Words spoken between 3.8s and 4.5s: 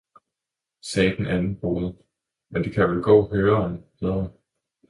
bedre!